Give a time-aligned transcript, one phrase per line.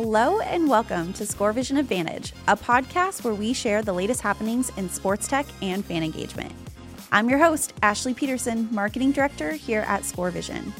[0.00, 4.70] Hello and welcome to Score Vision Advantage, a podcast where we share the latest happenings
[4.76, 6.52] in sports tech and fan engagement.
[7.10, 10.72] I'm your host, Ashley Peterson, Marketing Director here at Score Vision.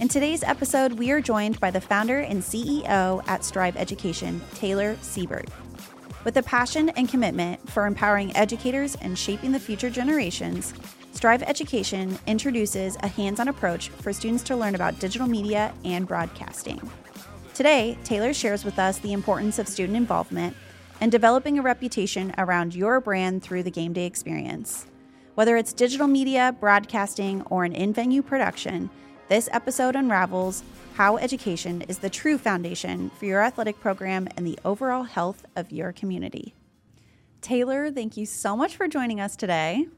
[0.00, 4.98] In today's episode, we are joined by the founder and CEO at Striv Education, Taylor
[5.00, 5.48] Siebert.
[6.24, 10.74] With a passion and commitment for empowering educators and shaping the future generations,
[11.14, 16.06] Striv Education introduces a hands on approach for students to learn about digital media and
[16.06, 16.78] broadcasting.
[17.58, 20.56] Today, Taylor shares with us the importance of student involvement
[21.00, 24.86] and developing a reputation around your brand through the game day experience.
[25.34, 28.88] Whether it's digital media, broadcasting, or an in venue production,
[29.26, 30.62] this episode unravels
[30.94, 35.72] how education is the true foundation for your athletic program and the overall health of
[35.72, 36.54] your community.
[37.40, 39.88] Taylor, thank you so much for joining us today.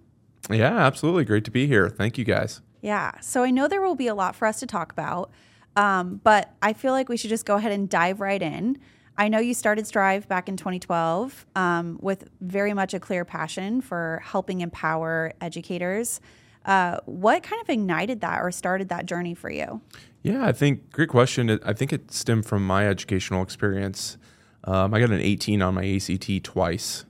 [0.48, 1.26] Yeah, absolutely.
[1.26, 1.90] Great to be here.
[1.90, 2.62] Thank you guys.
[2.80, 3.20] Yeah.
[3.20, 5.30] So I know there will be a lot for us to talk about,
[5.76, 8.78] um, but I feel like we should just go ahead and dive right in.
[9.16, 13.80] I know you started Striv back in 2012 um, with very much a clear passion
[13.80, 16.20] for helping empower educators.
[16.64, 19.80] Uh, what kind of ignited that or started that journey for you?
[20.22, 21.58] Yeah, I think great question.
[21.64, 24.18] I think it stemmed from my educational experience.
[24.64, 27.06] Um, I got an 18 on my ACT twice,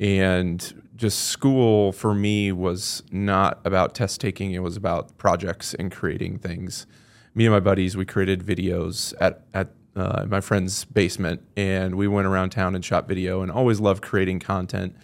[0.00, 4.52] and just school for me was not about test taking.
[4.52, 6.86] It was about projects and creating things.
[7.38, 12.08] Me and my buddies, we created videos at at uh, my friend's basement, and we
[12.08, 14.96] went around town and shot video, and always loved creating content.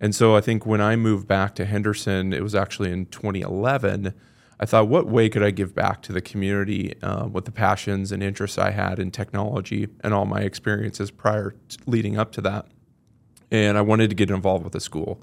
[0.00, 4.12] And so I think when I moved back to Henderson, it was actually in 2011.
[4.58, 8.10] I thought, what way could I give back to the community uh, with the passions
[8.10, 11.54] and interests I had in technology and all my experiences prior
[11.86, 12.66] leading up to that?
[13.52, 15.22] And I wanted to get involved with the school.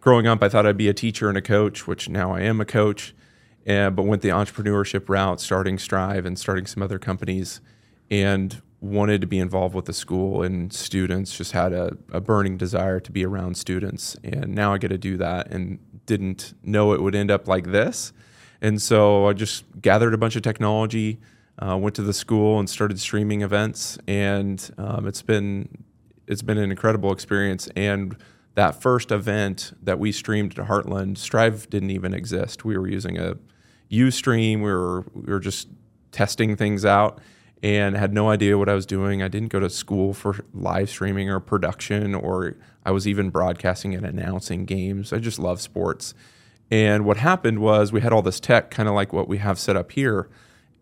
[0.00, 2.62] Growing up, I thought I'd be a teacher and a coach, which now I am
[2.62, 3.14] a coach,
[3.66, 7.60] and, but went the entrepreneurship route, starting Striv and starting some other companies
[8.10, 12.56] and wanted to be involved with the school and students just had a, a, burning
[12.56, 16.92] desire to be around students and now i get to do that and didn't know
[16.92, 18.12] it would end up like this
[18.60, 21.20] and so i just gathered a bunch of technology
[21.60, 25.68] uh, went to the school and started streaming events and um, it's been
[26.26, 28.16] it's been an incredible experience and
[28.54, 32.64] that first event that we streamed at heartland striv didn't even exist.
[32.64, 33.36] We were using a
[33.92, 35.68] ustream we were we were just
[36.10, 37.20] testing things out
[37.62, 39.22] and had no idea what I was doing.
[39.22, 43.94] I didn't go to school for live streaming or production, or I was even broadcasting
[43.94, 45.12] and announcing games.
[45.12, 46.12] I just love sports.
[46.70, 49.58] And what happened was we had all this tech, kind of like what we have
[49.58, 50.28] set up here.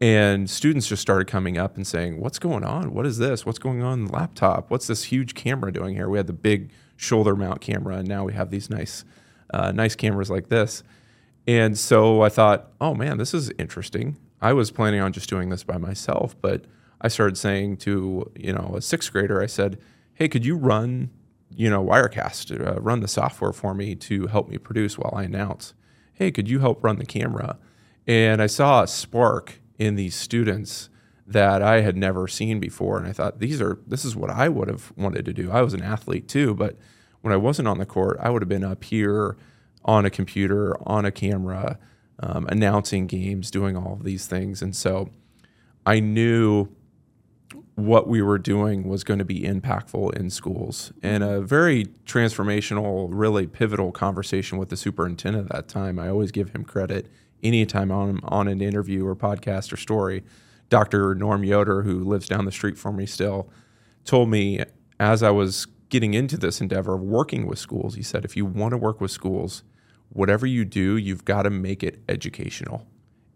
[0.00, 2.94] And students just started coming up and saying, What's going on?
[2.94, 3.44] What is this?
[3.44, 4.70] What's going on in the laptop?
[4.70, 6.08] What's this huge camera doing here?
[6.08, 9.04] We had the big shoulder mount camera, and now we have these nice,
[9.52, 10.82] uh, nice cameras like this.
[11.50, 14.16] And so I thought, Oh man, this is interesting.
[14.40, 16.66] I was planning on just doing this by myself, but
[17.00, 19.78] I started saying to you know a sixth grader, I said,
[20.14, 21.10] "Hey, could you run
[21.52, 25.24] you know Wirecast, uh, run the software for me to help me produce while I
[25.24, 25.74] announce?
[26.12, 27.58] Hey, could you help run the camera?"
[28.06, 30.88] And I saw a spark in these students
[31.26, 34.48] that I had never seen before, and I thought these are this is what I
[34.48, 35.50] would have wanted to do.
[35.50, 36.78] I was an athlete too, but
[37.22, 39.36] when I wasn't on the court, I would have been up here
[39.84, 41.78] on a computer, on a camera,
[42.20, 44.62] um, announcing games, doing all of these things.
[44.62, 45.10] And so
[45.86, 46.68] I knew
[47.74, 50.92] what we were doing was going to be impactful in schools.
[51.02, 55.98] And a very transformational, really pivotal conversation with the superintendent at that time.
[55.98, 57.06] I always give him credit
[57.42, 60.22] anytime I'm on an interview or podcast or story.
[60.68, 61.14] Dr.
[61.14, 63.48] Norm Yoder, who lives down the street from me still,
[64.04, 64.62] told me
[65.00, 68.44] as I was getting into this endeavor of working with schools, he said, if you
[68.44, 69.64] want to work with schools,
[70.10, 72.86] whatever you do, you've got to make it educational.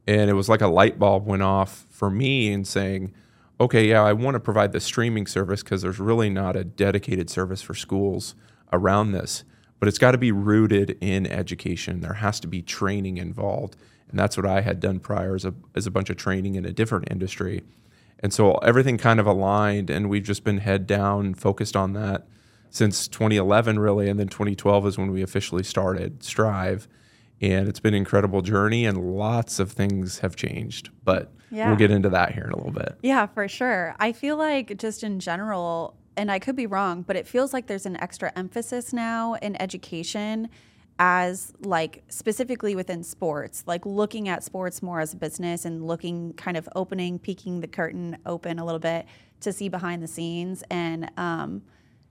[0.06, 3.14] And it was like a light bulb went off for me in saying,
[3.60, 7.30] okay, yeah, I want to provide the streaming service because there's really not a dedicated
[7.30, 8.34] service for schools
[8.72, 9.44] around this,
[9.78, 12.00] but it's got to be rooted in education.
[12.00, 13.76] There has to be training involved.
[14.10, 16.64] And that's what I had done prior as a, as a bunch of training in
[16.64, 17.62] a different industry.
[18.20, 22.26] And so everything kind of aligned, and we've just been head down, focused on that
[22.74, 24.08] since 2011, really.
[24.08, 26.88] And then 2012 is when we officially started Striv.
[27.40, 30.90] And it's been an incredible journey, and lots of things have changed.
[31.04, 31.68] But yeah.
[31.68, 32.98] we'll get into that here in a little bit.
[33.00, 33.94] Yeah, for sure.
[34.00, 37.68] I feel like just in general, and I could be wrong, but it feels like
[37.68, 40.48] there's an extra emphasis now in education
[40.98, 46.32] as like specifically within sports, like looking at sports more as a business and looking
[46.32, 49.06] kind of opening, peeking the curtain open a little bit
[49.40, 50.64] to see behind the scenes.
[50.70, 51.62] And um,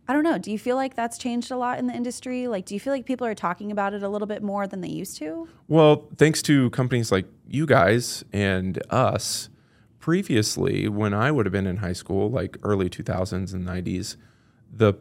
[0.08, 0.38] I don't know.
[0.38, 2.48] Do you feel like that's changed a lot in the industry?
[2.48, 4.82] Like, do you feel like people are talking about it a little bit more than
[4.82, 5.48] they used to?
[5.68, 9.50] Well, thanks to companies like you guys and us
[10.00, 14.18] previously, when I would have been in high school, like early 2000s and 90s,
[14.70, 14.96] the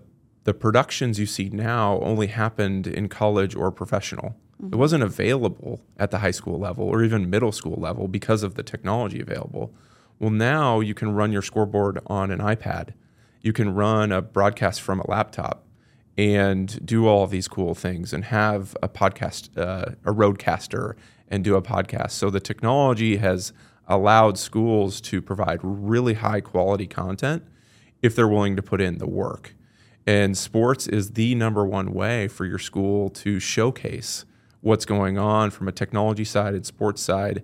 [0.44, 4.36] the productions you see now only happened in college or professional.
[4.62, 4.74] Mm-hmm.
[4.74, 8.54] It wasn't available at the high school level or even middle school level because of
[8.54, 9.72] the technology available.
[10.18, 12.90] Well, now you can run your scoreboard on an iPad.
[13.42, 15.66] You can run a broadcast from a laptop
[16.16, 20.94] and do all these cool things and have a podcast, uh, a RodeCaster,
[21.28, 22.12] and do a podcast.
[22.12, 23.52] So the technology has
[23.88, 27.42] allowed schools to provide really high quality content
[28.02, 29.54] if they're willing to put in the work.
[30.06, 34.24] And sports is the number one way for your school to showcase
[34.60, 37.42] what's going on from a technology side and sports side.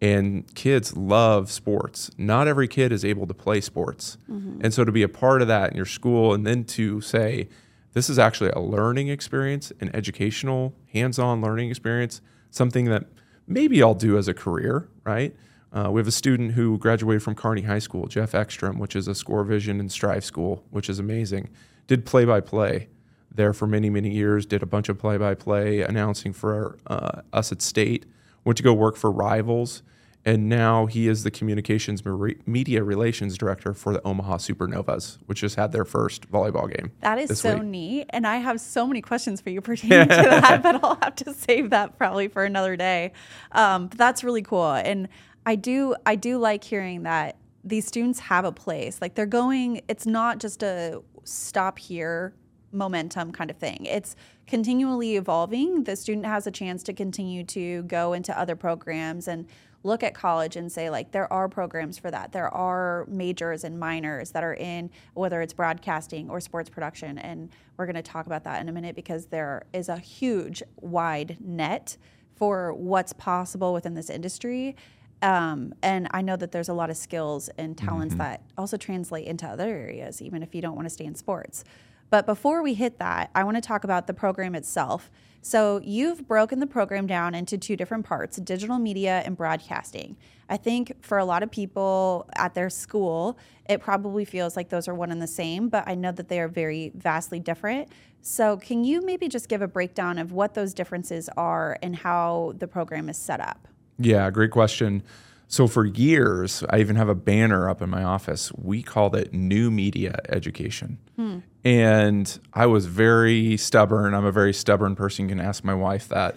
[0.00, 2.10] And kids love sports.
[2.16, 4.16] Not every kid is able to play sports.
[4.30, 4.60] Mm-hmm.
[4.62, 7.48] And so to be a part of that in your school and then to say,
[7.94, 13.06] this is actually a learning experience, an educational, hands on learning experience, something that
[13.48, 15.34] maybe I'll do as a career, right?
[15.72, 19.08] Uh, we have a student who graduated from Kearney High School, Jeff Ekstrom, which is
[19.08, 21.48] a Score Vision and Striv school, which is amazing.
[21.86, 22.88] Did play by play
[23.34, 27.22] there for many, many years, did a bunch of play by play announcing for uh,
[27.32, 28.06] us at state,
[28.48, 29.82] went to go work for Rivals,
[30.24, 32.02] and now he is the communications
[32.46, 36.90] media relations director for the Omaha Supernovas, which just had their first volleyball game.
[37.00, 37.64] That is so week.
[37.64, 41.14] neat, and I have so many questions for you pertaining to that, but I'll have
[41.16, 43.12] to save that probably for another day.
[43.52, 45.08] Um, but that's really cool, and
[45.44, 48.98] I do I do like hearing that these students have a place.
[49.02, 49.82] Like they're going.
[49.88, 52.32] It's not just a stop here
[52.72, 53.84] momentum kind of thing.
[53.84, 54.16] It's
[54.48, 55.84] continually evolving.
[55.84, 59.46] The student has a chance to continue to go into other programs and
[59.84, 62.32] look at college and say like there are programs for that.
[62.32, 67.50] There are majors and minors that are in whether it's broadcasting or sports production and
[67.76, 71.36] we're going to talk about that in a minute because there is a huge wide
[71.40, 71.96] net
[72.34, 74.76] for what's possible within this industry.
[75.20, 78.22] Um, and I know that there's a lot of skills and talents mm-hmm.
[78.22, 81.64] that also translate into other areas, even if you don't want to stay in sports.
[82.10, 85.10] But before we hit that, I want to talk about the program itself.
[85.40, 90.16] So, you've broken the program down into two different parts digital media and broadcasting.
[90.48, 93.38] I think for a lot of people at their school,
[93.68, 96.40] it probably feels like those are one and the same, but I know that they
[96.40, 97.88] are very vastly different.
[98.20, 102.54] So, can you maybe just give a breakdown of what those differences are and how
[102.58, 103.68] the program is set up?
[103.98, 105.02] Yeah, great question.
[105.50, 108.52] So for years, I even have a banner up in my office.
[108.52, 110.98] We called it New Media Education.
[111.16, 111.38] Hmm.
[111.64, 114.14] And I was very stubborn.
[114.14, 115.28] I'm a very stubborn person.
[115.28, 116.36] You can ask my wife that.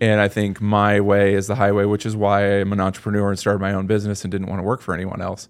[0.00, 3.38] and I think my way is the highway, which is why I'm an entrepreneur and
[3.38, 5.48] started my own business and didn't want to work for anyone else.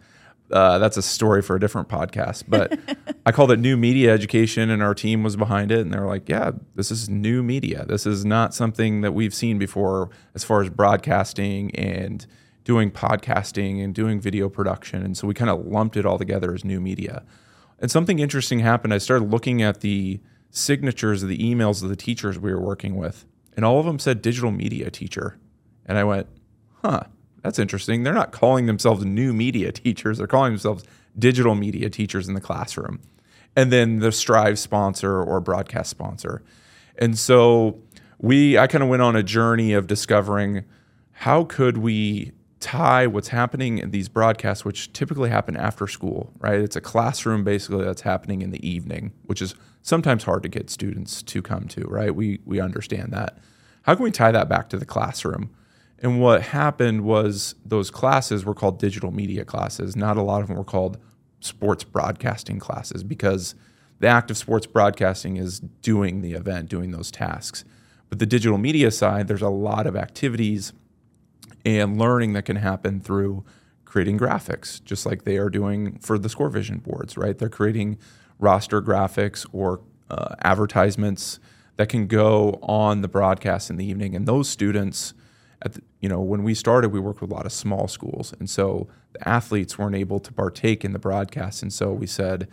[0.50, 2.44] Uh, that's a story for a different podcast.
[2.48, 2.78] But
[3.26, 5.80] I called it New Media Education, and our team was behind it.
[5.80, 7.84] And they were like, yeah, this is new media.
[7.86, 12.26] This is not something that we've seen before as far as broadcasting and–
[12.64, 15.02] doing podcasting and doing video production.
[15.02, 17.22] And so we kind of lumped it all together as new media.
[17.82, 18.94] And something interesting happened.
[18.94, 20.20] I started looking at the
[20.50, 23.26] signatures of the emails of the teachers we were working with,
[23.56, 25.36] and all of them said digital media teacher.
[25.84, 26.28] And I went,
[26.82, 27.02] huh,
[27.42, 28.04] that's interesting.
[28.04, 30.84] They're not calling themselves new media teachers, they're calling themselves
[31.18, 33.00] digital media teachers in the classroom.
[33.54, 36.42] And then the Striv sponsor or broadcast sponsor.
[36.98, 37.82] And so
[38.18, 40.64] we I kind of went on a journey of discovering
[41.10, 42.32] how could we
[42.62, 46.60] tie what's happening in these broadcasts, which typically happen after school, right?
[46.60, 50.70] It's a classroom basically that's happening in the evening, which is sometimes hard to get
[50.70, 52.14] students to come to, right?
[52.14, 53.38] We we understand that.
[53.82, 55.50] How can we tie that back to the classroom?
[55.98, 59.94] And what happened was those classes were called digital media classes.
[59.94, 60.98] Not a lot of them were called
[61.40, 63.54] sports broadcasting classes because
[63.98, 67.64] the act of sports broadcasting is doing the event, doing those tasks.
[68.08, 70.72] But the digital media side, there's a lot of activities
[71.64, 73.44] and learning that can happen through
[73.84, 77.36] creating graphics, just like they are doing for the Score Vision boards, right?
[77.36, 77.98] They're creating
[78.38, 81.38] roster graphics or uh, advertisements
[81.76, 84.14] that can go on the broadcast in the evening.
[84.16, 85.14] And those students,
[85.62, 88.34] at the, you know, when we started, we worked with a lot of small schools,
[88.38, 91.62] and so the athletes weren't able to partake in the broadcast.
[91.62, 92.48] And so we said,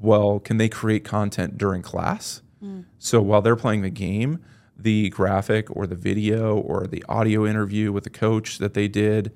[0.00, 2.40] well, can they create content during class?
[2.62, 2.84] Mm.
[2.98, 4.38] So while they're playing the game,
[4.78, 9.32] the graphic or the video or the audio interview with the coach that they did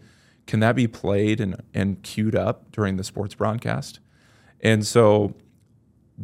[0.46, 4.00] can that be played and, and queued up during the sports broadcast?
[4.61, 5.34] And so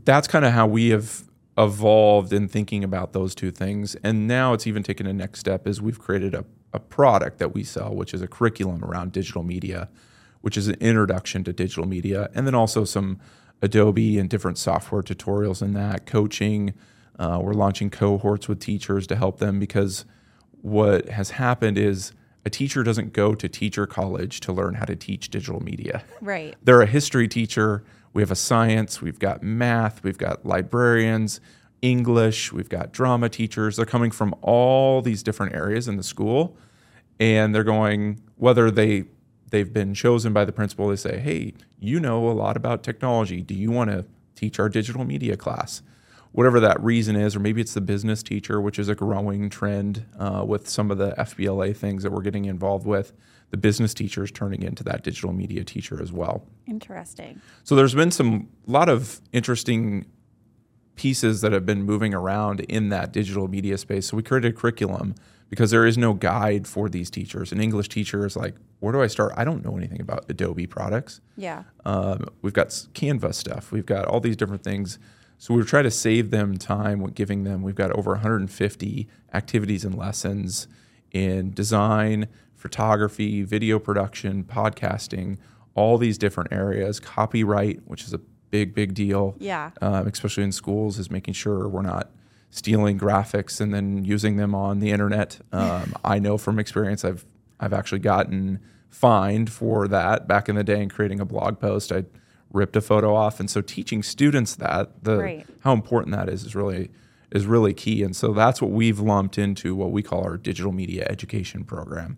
[0.04, 1.24] that's kind of how we have
[1.56, 3.96] evolved in thinking about those two things.
[3.96, 7.54] And now it's even taken a next step is we've created a, a product that
[7.54, 9.88] we sell which is a curriculum around digital media
[10.40, 13.18] which is an introduction to digital media and then also some
[13.62, 16.74] adobe and different software tutorials in that coaching
[17.18, 20.04] uh, we're launching cohorts with teachers to help them because
[20.62, 22.12] what has happened is
[22.44, 26.04] a teacher doesn't go to teacher college to learn how to teach digital media.
[26.20, 26.54] Right.
[26.62, 27.84] They're a history teacher.
[28.12, 31.40] We have a science, we've got math, we've got librarians,
[31.82, 33.76] English, we've got drama teachers.
[33.76, 36.56] They're coming from all these different areas in the school
[37.20, 39.04] and they're going whether they
[39.50, 43.42] they've been chosen by the principal they say, "Hey, you know a lot about technology.
[43.42, 45.82] Do you want to teach our digital media class?"
[46.32, 50.04] Whatever that reason is, or maybe it's the business teacher, which is a growing trend
[50.18, 53.12] uh, with some of the FBLA things that we're getting involved with.
[53.50, 56.46] The business teacher is turning into that digital media teacher as well.
[56.66, 57.40] Interesting.
[57.64, 60.04] So there's been some lot of interesting
[60.96, 64.08] pieces that have been moving around in that digital media space.
[64.08, 65.14] So we created a curriculum
[65.48, 67.52] because there is no guide for these teachers.
[67.52, 69.32] An English teacher is like, where do I start?
[69.36, 71.20] I don't know anything about Adobe products.
[71.36, 71.62] Yeah.
[71.84, 73.72] Um, we've got Canva stuff.
[73.72, 74.98] We've got all these different things.
[75.38, 77.62] So we're trying to save them time with giving them.
[77.62, 80.66] We've got over 150 activities and lessons
[81.12, 85.38] in design, photography, video production, podcasting,
[85.74, 86.98] all these different areas.
[86.98, 88.18] Copyright, which is a
[88.50, 89.36] big, big deal.
[89.38, 89.70] Yeah.
[89.80, 92.10] Um, especially in schools, is making sure we're not
[92.50, 95.38] stealing graphics and then using them on the internet.
[95.52, 97.24] Um, I know from experience, I've
[97.58, 101.90] I've actually gotten fined for that back in the day in creating a blog post.
[101.90, 102.04] I
[102.52, 105.46] ripped a photo off, and so teaching students that the Right.
[105.60, 106.90] how important that is is really
[107.30, 108.02] is really key.
[108.02, 112.16] And so that's what we've lumped into what we call our digital media education program.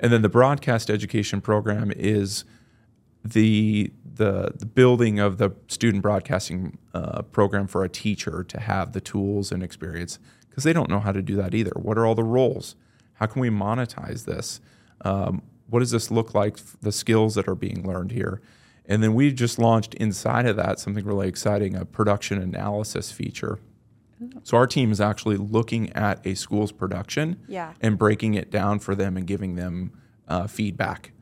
[0.00, 2.44] And then the broadcast education program is
[3.24, 8.92] the the, the building of the student broadcasting uh, program for a teacher to have
[8.92, 11.70] the tools and experience because they don't know how to do that either.
[11.76, 12.74] What are all the roles?
[13.14, 14.60] How can we monetize this?
[15.04, 16.58] Um, what does this look like?
[16.80, 18.40] The skills that are being learned here,
[18.88, 23.58] and then we just launched inside of that something really exciting: a production analysis feature.
[24.42, 27.74] So our team is actually looking at a school's production Yeah.
[27.80, 29.92] and breaking it down for them and giving them
[30.26, 31.12] uh, feedback.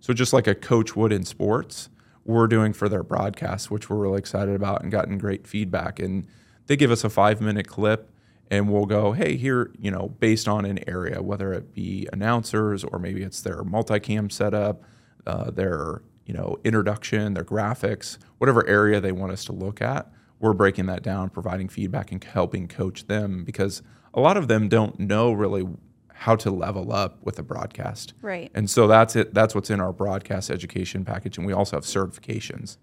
[0.00, 1.90] So just like a coach would in sports,
[2.24, 5.98] we're doing for their broadcasts, which we're really excited about and gotten great feedback.
[6.00, 6.26] And
[6.66, 8.10] they give us a five minute clip
[8.50, 12.84] and we'll go, hey, here, you know, based on an area, whether it be announcers
[12.84, 14.82] or maybe it's their multicam setup,
[15.26, 20.12] uh, their, you know, introduction, their graphics, whatever area they want us to look at,
[20.40, 24.68] we're breaking that down, providing feedback and helping coach them because a lot of them
[24.68, 25.66] don't know really
[26.12, 28.14] how to level up with a broadcast.
[28.22, 28.50] Right.
[28.54, 29.34] And so that's it.
[29.34, 32.78] That's what's in our broadcast education package, and we also have certifications.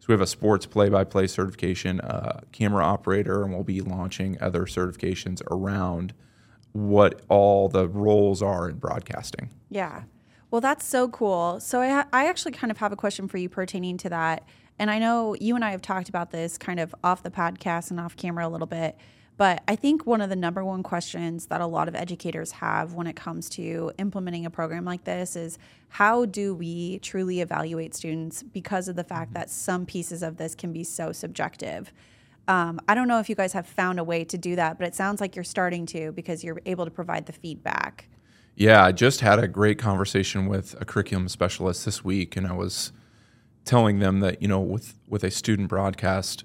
[0.00, 4.64] So we have a sports play-by-play certification, uh, camera operator, and we'll be launching other
[4.64, 6.14] certifications around
[6.72, 9.50] what all the roles are in broadcasting.
[9.70, 10.02] Yeah.
[10.50, 11.60] Well, that's so cool.
[11.60, 14.44] So I, ha- I actually kind of have a question for you pertaining to that.
[14.78, 17.90] And I know you and I have talked about this kind of off the podcast
[17.90, 18.96] and off camera a little bit.
[19.36, 22.94] But I think one of the number one questions that a lot of educators have
[22.94, 25.58] when it comes to implementing a program like this is
[25.90, 30.56] how do we truly evaluate students because of the fact that some pieces of this
[30.56, 31.92] can be so subjective?
[32.48, 34.88] Um, I don't know if you guys have found a way to do that, but
[34.88, 38.08] it sounds like you're starting to because you're able to provide the feedback.
[38.58, 42.54] Yeah, I just had a great conversation with a curriculum specialist this week, and I
[42.54, 42.90] was
[43.64, 46.42] telling them that you know with with a student broadcast,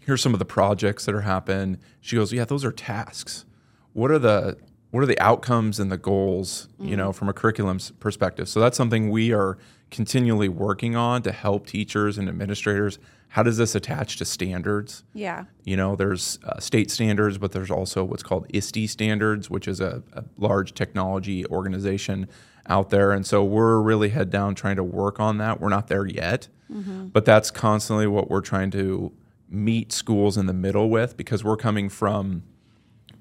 [0.00, 1.78] here's some of the projects that are happening.
[2.00, 3.44] She goes, yeah, those are tasks.
[3.92, 4.58] What are the
[4.90, 6.66] what are the outcomes and the goals?
[6.80, 7.14] You know, mm.
[7.14, 8.48] from a curriculum perspective.
[8.48, 9.58] So that's something we are
[9.92, 12.98] continually working on to help teachers and administrators.
[13.32, 15.04] How does this attach to standards?
[15.14, 15.44] Yeah.
[15.64, 19.80] You know, there's uh, state standards, but there's also what's called ISTE standards, which is
[19.80, 22.28] a, a large technology organization
[22.66, 23.10] out there.
[23.12, 25.60] And so we're really head down trying to work on that.
[25.62, 29.12] We're not there yet, but that's constantly what we're trying to
[29.48, 32.42] meet schools in the middle with because we're coming from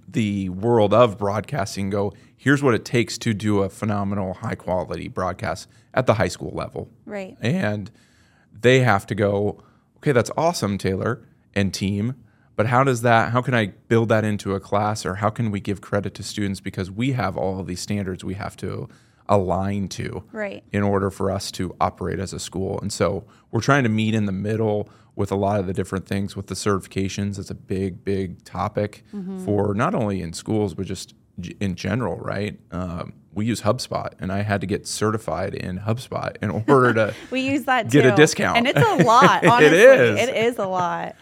[0.08, 5.08] the world of broadcasting go here's what it takes to do a phenomenal high quality
[5.08, 7.38] broadcast at the high school level Right.
[7.41, 7.89] and
[8.58, 9.62] they have to go
[10.01, 11.22] okay that's awesome taylor
[11.53, 12.15] and team
[12.55, 15.51] but how does that how can i build that into a class or how can
[15.51, 16.60] we give credit to students?
[16.60, 18.88] Because we have all of these standards we have to
[19.29, 20.63] align to Right.
[20.72, 22.79] in order for us to operate as a school.
[22.81, 26.05] And so we're trying to meet in the middle with a lot of the different
[26.05, 27.39] things with the certifications.
[27.39, 29.03] It's a big big topic
[29.46, 31.15] for not only in schools but just
[31.60, 32.60] in general right?
[32.72, 37.15] Um, we use hubspot and i had to get certified in hubspot in order to
[37.31, 38.57] We use that Get a discount.
[38.57, 39.77] And it's a lot, It honestly.
[39.77, 40.29] is.
[40.29, 41.15] It is a lot.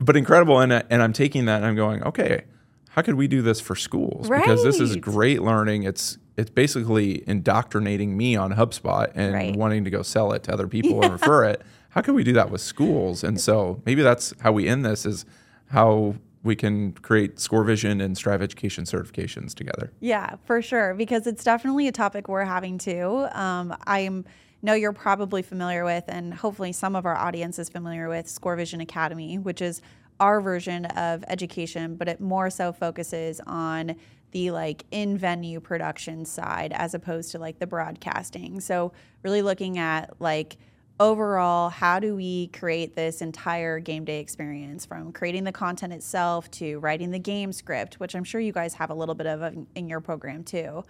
[0.00, 2.44] but incredible and, and i'm taking that and i'm going okay
[2.90, 7.26] how could we do this for schools because this is great learning it's it's basically
[7.26, 9.56] indoctrinating me on hubspot and Right.
[9.56, 12.32] wanting to go sell it to other people and refer it how can we do
[12.34, 15.24] that with schools and so maybe that's how we end this is
[15.70, 16.14] how
[16.46, 19.92] we can create ScoreVision and Striv Education certifications together.
[20.00, 23.26] Yeah, for sure, because it's definitely a topic we're having too.
[23.32, 24.24] Um, I'm
[24.62, 28.82] know you're probably familiar with, and hopefully some of our audience is familiar with ScoreVision
[28.82, 29.82] Academy, which is
[30.18, 33.96] our version of education, but it more so focuses on
[34.32, 38.60] the like in venue production side as opposed to like the broadcasting.
[38.60, 40.56] So really looking at like
[40.98, 46.50] overall how do we create this entire game day experience from creating the content itself
[46.50, 49.54] to writing the game script which i'm sure you guys have a little bit of
[49.74, 50.84] in your program too.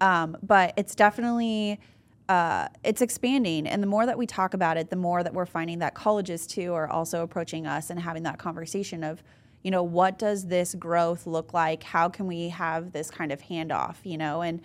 [0.00, 1.80] Um, but it's definitely
[2.28, 3.66] uh, it's expanding.
[3.66, 6.46] And the more that we talk about it the more that we're finding that colleges
[6.46, 9.22] too are also approaching us and having that conversation of
[9.62, 11.82] you know what does this growth look like?
[11.82, 14.42] How can we have this kind of handoff you know?
[14.42, 14.60] And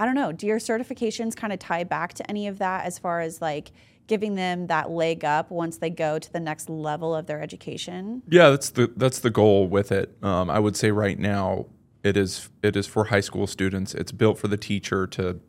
[0.00, 3.00] i don't know do your certifications kind of tie back to any of that as
[3.00, 3.72] far as like
[4.08, 8.22] giving them that leg up once they go to the next level of their education?
[8.28, 10.16] Yeah, that's the that's the goal with it.
[10.22, 11.66] Um, I would say right now
[12.02, 13.94] it is it is for high school students.
[13.94, 15.40] It's built for the teacher to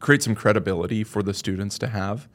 [0.00, 2.28] create some credibility for the students to have.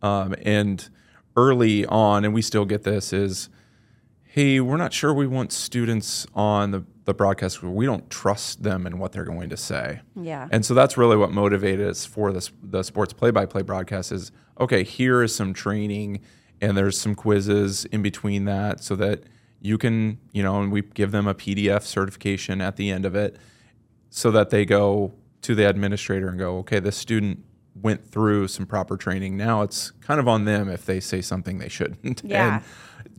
[0.00, 0.88] Um, and
[1.36, 3.48] early on, and we still get this is,
[4.32, 8.86] hey, we're not sure we want students on the the broadcast we don't trust them
[8.86, 10.00] and what they're going to say.
[10.16, 10.48] Yeah.
[10.50, 14.10] And so that's really what motivated us for this the sports play by play broadcast
[14.10, 16.20] is okay, here is some training
[16.62, 19.24] and there's some quizzes in between that so that
[19.60, 23.14] you can, you know, and we give them a PDF certification at the end of
[23.14, 23.36] it
[24.08, 25.12] so that they go
[25.42, 29.36] to the administrator and go, okay, this student went through some proper training.
[29.36, 32.22] Now it's kind of on them if they say something they shouldn't.
[32.24, 32.56] Yeah.
[32.56, 32.64] And,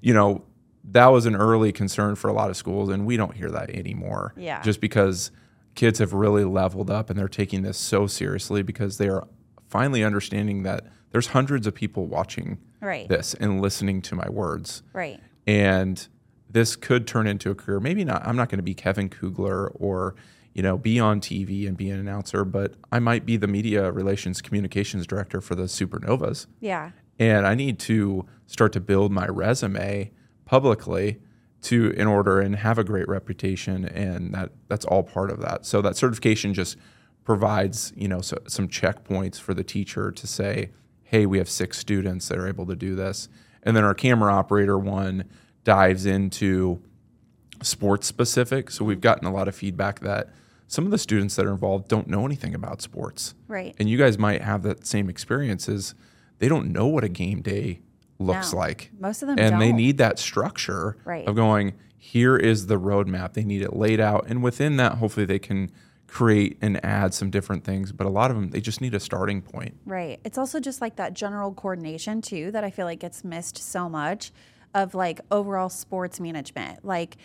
[0.02, 0.44] you know,
[0.84, 3.70] that was an early concern for a lot of schools, and we don't hear that
[3.70, 4.34] anymore.
[4.36, 4.62] Yeah.
[4.62, 5.32] Just because
[5.76, 9.28] kids have really leveled up and they're taking this so seriously because they are
[9.70, 13.08] finally understanding that there's hundreds of people watching right.
[13.08, 14.84] this and listening to my words.
[14.94, 15.20] Right.
[15.48, 16.08] And
[16.50, 17.80] this could turn into a career.
[17.80, 18.26] Maybe not.
[18.26, 20.16] I'm not going to be Kevin Kugler or
[20.54, 23.92] you know be on TV and be an announcer, but I might be the media
[23.92, 26.46] relations communications director for the Supernovas.
[26.60, 26.92] Yeah.
[27.18, 30.12] And I need to start to build my resume
[30.54, 31.20] publicly
[31.64, 35.66] to in order and have a great reputation and that that's all part of that.
[35.66, 36.78] So that certification just
[37.24, 40.70] provides you know so, some checkpoints for the teacher to say
[41.06, 43.30] hey we have six students that are able to do this.
[43.64, 45.28] And then our camera operator one
[45.64, 46.84] dives into
[47.64, 48.70] sports specific.
[48.70, 50.30] So we've gotten a lot of feedback that
[50.68, 53.34] some of the students that are involved don't know anything about sports.
[53.48, 53.74] Right.
[53.80, 55.96] And you guys might have that same experiences.
[56.38, 57.82] They don't know what a game day
[58.24, 58.60] looks No.
[58.60, 58.92] like.
[59.00, 59.78] Most of them and they don't.
[59.78, 61.28] need that structure Right.
[61.28, 63.34] of going, here is the roadmap.
[63.34, 64.26] They need it laid out.
[64.28, 65.72] And within that, hopefully they can
[66.08, 67.92] create and add some different things.
[67.92, 69.76] But a lot of them, they just need a starting point.
[69.86, 70.20] Right.
[70.24, 73.90] It's also just like that general coordination too that I feel like gets missed so
[73.90, 74.32] much
[74.76, 76.84] of like overall sports management.
[76.86, 77.18] Like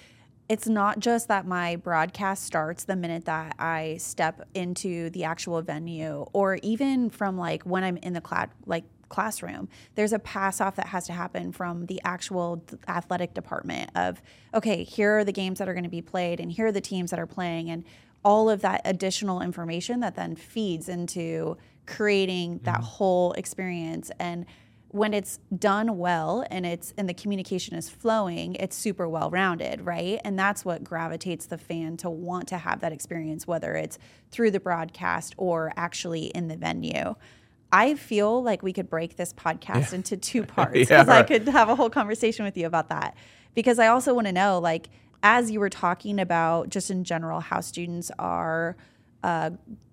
[0.49, 5.61] it's not just that my broadcast starts the minute that I step into the actual
[5.61, 9.69] venue or even from like when I'm in the class like classroom.
[9.95, 14.23] There's a pass off that has to happen from the actual athletic department of
[14.55, 16.81] okay, here are the games that are going to be played and here are the
[16.81, 17.85] teams that are playing and
[18.25, 22.85] all of that additional information that then feeds into creating that mm-hmm.
[22.85, 24.11] whole experience.
[24.19, 24.45] And
[24.91, 29.83] when it's done well and it's and the communication is flowing it's super well rounded
[29.83, 30.19] right?
[30.25, 33.99] And that's what gravitates the fan to want to have that experience whether it's
[34.31, 37.15] through the broadcast or actually in the venue
[37.73, 41.47] i feel like we could break this podcast into two parts because Yeah, i could
[41.49, 43.17] have a whole conversation with you about that
[43.55, 44.89] because i also want to know like
[45.23, 48.77] as you were talking about just in general how students are
[49.23, 49.51] uh,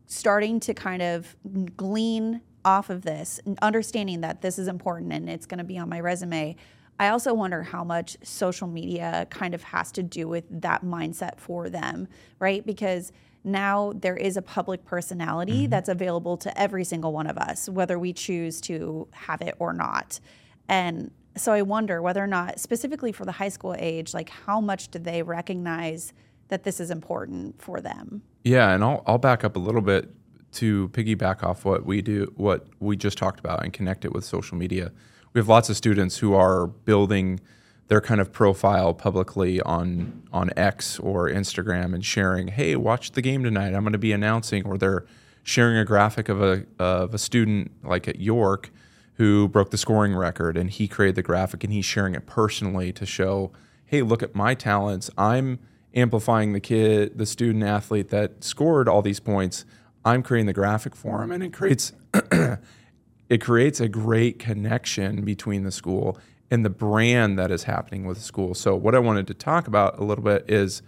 [0.08, 1.36] starting to kind of
[1.76, 5.88] glean off of this, understanding that this is important and it's going to be on
[5.88, 6.56] my resume.
[7.00, 11.40] I also wonder how much social media kind of has to do with that mindset
[11.40, 12.08] for them,
[12.40, 12.66] right?
[12.66, 13.12] Because
[13.45, 15.69] now there is a public personality mm-hmm.
[15.69, 19.73] that's available to every single one of us, whether we choose to have it or
[19.73, 20.19] not.
[20.67, 24.62] And so I wonder whether or not, specifically for the high school age, like how
[24.62, 26.13] much do they recognize
[26.47, 28.21] that this is important for them?
[28.43, 30.13] Yeah, and I'll I'll back up a little bit
[30.53, 34.23] to piggyback off what we do, what we just talked about, and connect it with
[34.23, 34.91] social media.
[35.34, 37.41] We have lots of students who are building
[37.88, 43.21] their kind of profile publicly on on X or Instagram and sharing, "Hey, watch the
[43.21, 43.74] game tonight.
[43.74, 45.06] I'm going to be announcing," or they're
[45.43, 48.71] sharing a graphic of a of a student like at York
[49.15, 52.91] who broke the scoring record, and he created the graphic, and he's sharing it personally
[52.93, 53.52] to show,
[53.86, 55.10] "Hey, look at my talents.
[55.17, 55.60] I'm."
[55.95, 59.65] amplifying the kid, the student athlete that scored all these points.
[60.04, 61.93] I'm creating the graphic for him, and it creates
[63.30, 66.19] it creates a great connection between the school
[66.51, 68.53] and the brand that is happening with the school.
[68.53, 70.81] So, what I wanted to talk about a little bit is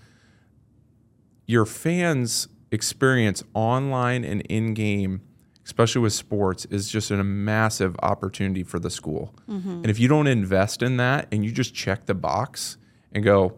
[1.45, 5.21] your fans' experience online and in game,
[5.65, 9.33] especially with sports, is just a massive opportunity for the school.
[9.49, 9.69] Mm-hmm.
[9.69, 12.77] And if you don't invest in that and you just check the box
[13.11, 13.57] and go,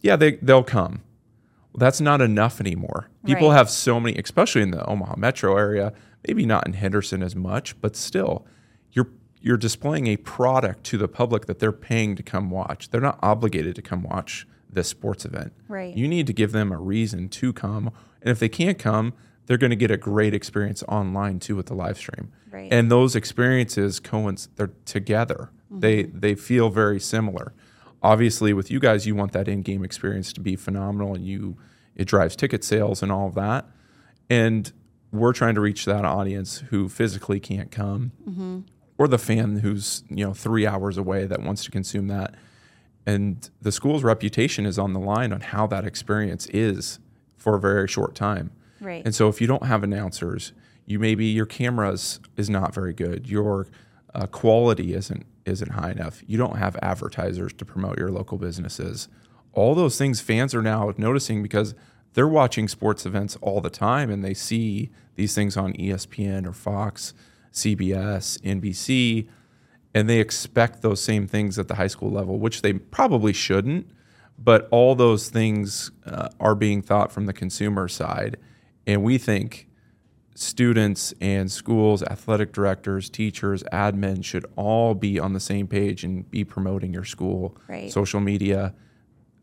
[0.00, 1.02] yeah, they, they'll come.
[1.72, 3.08] Well, that's not enough anymore.
[3.26, 3.56] People Right.
[3.56, 5.92] have so many, especially in the Omaha metro area,
[6.26, 8.46] maybe not in Henderson as much, but still,
[9.44, 12.88] you're displaying a product to the public that they're paying to come watch.
[12.88, 15.52] They're not obligated to come watch this sports event.
[15.68, 15.94] Right.
[15.94, 17.92] You need to give them a reason to come.
[18.22, 19.12] And if they can't come,
[19.44, 22.32] they're going to get a great experience online too with the live stream.
[22.50, 22.72] Right.
[22.72, 25.50] And those experiences coincide they're together.
[25.70, 25.80] Mm-hmm.
[25.80, 27.52] They they feel very similar.
[28.02, 31.58] Obviously with you guys you want that in-game experience to be phenomenal and you
[31.94, 33.66] it drives ticket sales and all of that.
[34.30, 34.72] And
[35.12, 38.60] we're trying to reach that audience who physically can't come mm-hmm.
[38.98, 42.34] Or the fan who's, you know, 3 hours away that wants to consume that
[43.06, 46.98] and the school's reputation is on the line on how that experience is
[47.36, 48.50] for a very short time.
[48.80, 49.02] Right.
[49.04, 50.52] And so if you don't have announcers,
[50.86, 53.28] you maybe your cameras is not very good.
[53.28, 53.66] Your
[54.14, 56.22] uh, quality isn't isn't high enough.
[56.26, 59.08] You don't have advertisers to promote your local businesses.
[59.52, 61.74] All those things fans are now noticing because
[62.14, 66.52] they're watching sports events all the time and they see these things on ESPN or
[66.54, 67.12] Fox,
[67.54, 69.28] CBS, NBC,
[69.94, 73.86] and they expect those same things at the high school level, which they probably shouldn't.
[74.36, 78.36] But all those things uh, are being thought from the consumer side.
[78.84, 79.68] And we think
[80.34, 86.28] students and schools, athletic directors, teachers, admin should all be on the same page and
[86.28, 87.92] be promoting your school, Right.
[87.92, 88.74] social media,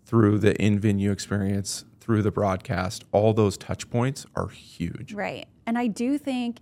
[0.06, 3.06] through the in venue experience, through the broadcast.
[3.14, 5.14] All those touch points are huge.
[5.14, 5.48] Right.
[5.66, 6.58] And I do think,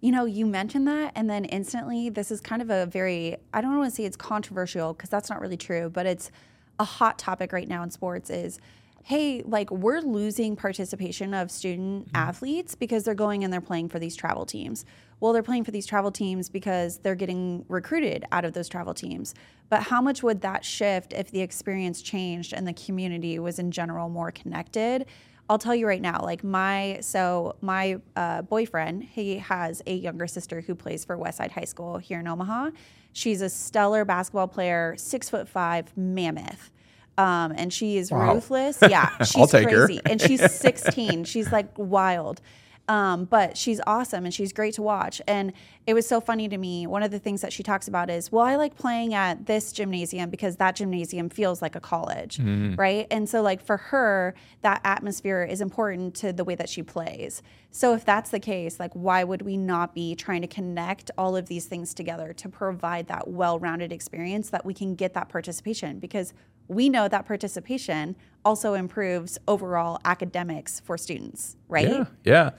[0.00, 3.60] you know, you mentioned that, and then instantly, this is kind of a very, I
[3.60, 6.30] don't want to say it's controversial because that's not really true, but it's
[6.78, 8.60] a hot topic right now in sports is,
[9.04, 12.16] hey, like we're losing participation of student mm-hmm.
[12.16, 14.84] athletes because they're going and they're playing for these travel teams.
[15.20, 18.92] Well, they're playing for these travel teams because they're getting recruited out of those travel
[18.94, 19.32] teams.
[19.68, 23.70] But how much would that shift if the experience changed and the community was in
[23.70, 25.06] general more connected?
[25.48, 30.26] I'll tell you right now, like my so my uh, boyfriend, he has a younger
[30.26, 32.70] sister who plays for Westside High School here in Omaha.
[33.12, 36.70] She's a stellar basketball player, six foot five, mammoth.
[37.18, 38.34] Um, and she is Wow.
[38.34, 38.78] ruthless.
[38.82, 39.86] Yeah, she's take her.
[39.86, 41.24] crazy, and she's 16.
[41.24, 42.40] she's like wild.
[42.88, 45.20] Um, but she's awesome and she's great to watch.
[45.26, 45.52] And
[45.86, 46.86] it was so funny to me.
[46.86, 49.72] One of the things that she talks about is, well, I like playing at this
[49.72, 52.38] gymnasium because that gymnasium feels like a college,
[52.76, 53.06] right?
[53.10, 57.42] And so, like, for her, that atmosphere is important to the way that she plays.
[57.70, 61.36] So, if that's the case, like, why would we not be trying to connect all
[61.36, 65.28] of these things together to provide that well rounded experience that we can get that
[65.28, 65.98] participation?
[65.98, 66.32] Because
[66.68, 71.88] we know that participation also improves overall academics for students, right?
[71.88, 72.50] Yeah, yeah.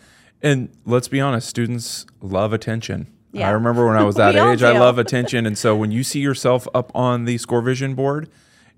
[0.42, 3.08] And let's be honest, students love attention.
[3.32, 3.50] Yeah.
[3.50, 5.46] I remember when I was that age, I love attention.
[5.46, 8.30] And so when you see yourself up on the Score Vision board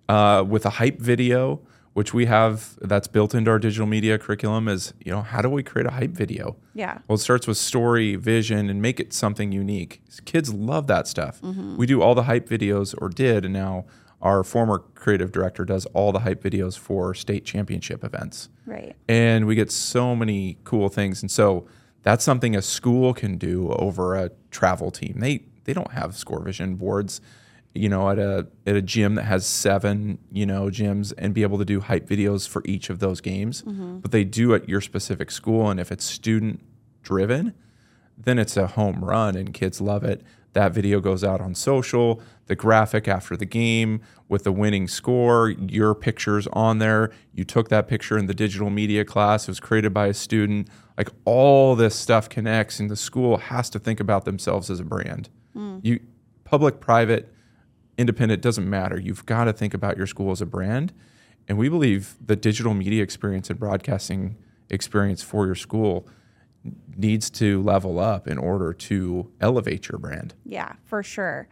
[0.07, 1.61] uh, with a hype video,
[1.93, 5.49] which we have that's built into our digital media curriculum, is you know how do
[5.49, 6.55] we create a hype video?
[6.73, 6.99] Yeah.
[7.07, 10.01] Well, it starts with story, vision, and make it something unique.
[10.25, 11.41] Kids love that stuff.
[11.41, 11.77] Mm-hmm.
[11.77, 13.85] We do all the hype videos, or did, and now
[14.21, 18.49] our former creative director does all the hype videos for state championship events.
[18.65, 18.95] Right.
[19.07, 21.21] and we get so many cool things.
[21.23, 21.67] And so
[22.03, 25.15] that's something a school can do over a travel team.
[25.19, 27.21] They they don't have score vision boards
[27.75, 31.43] you know at a at a gym that has seven you know gyms and be
[31.43, 33.61] able to do hype videos for each of those games.
[33.61, 33.99] Mm-hmm.
[33.99, 35.69] But they do at your specific school.
[35.69, 36.61] And if it's student
[37.01, 37.53] driven
[38.21, 40.21] then it's a home run and kids love it.
[40.53, 45.49] That video goes out on social, the graphic after the game with the winning score,
[45.49, 47.11] your pictures on there.
[47.33, 50.67] You took that picture in the digital media class, it was created by a student.
[50.97, 54.83] Like all this stuff connects, and the school has to think about themselves as a
[54.83, 55.29] brand.
[55.55, 55.79] Mm.
[55.83, 55.99] You
[56.43, 57.31] public, private,
[57.97, 58.99] independent doesn't matter.
[58.99, 60.93] You've got to think about your school as a brand.
[61.47, 64.37] And we believe the digital media experience and broadcasting
[64.69, 66.07] experience for your school
[66.97, 70.33] needs to level up in order to elevate your brand.
[70.45, 71.47] Yeah, for sure.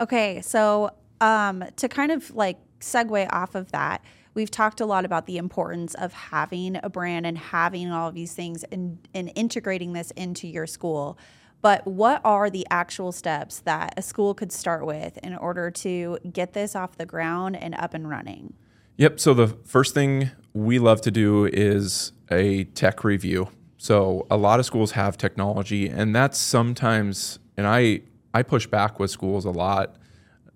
[0.00, 5.04] Okay, so um, to kind of like segue off of that, we've talked a lot
[5.04, 9.30] about the importance of having a brand and having all of these things and, and
[9.34, 11.18] integrating this into your school.
[11.60, 16.18] But what are the actual steps that a school could start with in order to
[16.32, 18.54] get this off the ground and up and running?
[18.96, 19.20] Yep.
[19.20, 23.48] So the first thing we love to do is a tech review.
[23.82, 29.00] So a lot of schools have technology, and that's sometimes, and I I push back
[29.00, 29.96] with schools a lot.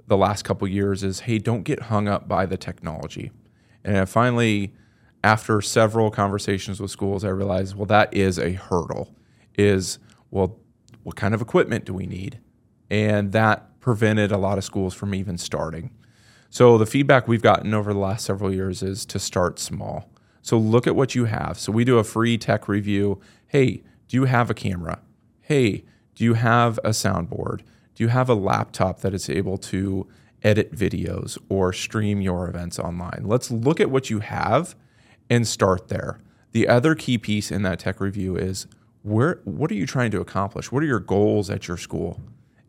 [0.07, 3.33] the last couple years is hey, don't get hung up by the technology.
[3.85, 4.75] And I finally,
[5.25, 9.13] after several conversations with schools, I realized, well, that is a hurdle.
[9.59, 9.99] Is
[10.31, 10.61] well,
[11.03, 12.39] what kind of equipment do we need?
[12.91, 15.91] And that prevented a lot of schools from even starting.
[16.49, 20.09] So the feedback we've gotten over the last several years is to start small.
[20.47, 21.59] So look at what you have.
[21.59, 23.21] So we do a free tech review.
[23.49, 25.01] Hey, do you have a camera?
[25.41, 27.63] Hey, do you have a soundboard?
[27.97, 30.07] Do you have a laptop that is able to
[30.45, 33.25] edit videos or stream your events online?
[33.25, 34.77] Let's look at what you have
[35.29, 36.21] and start there.
[36.53, 38.69] The other key piece in that tech review is
[39.03, 40.71] where what are you trying to accomplish?
[40.71, 42.21] What are your goals at your school?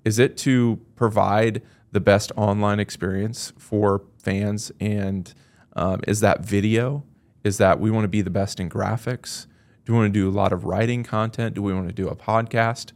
[0.04, 1.62] Is it to provide
[1.92, 4.72] the best online experience for fans?
[4.80, 5.32] And
[5.76, 7.04] um, is that video?
[7.48, 9.48] Is that we want to be the best in graphics?
[9.86, 11.56] Do we want to do a lot of writing content?
[11.56, 12.92] Do we want to do a podcast?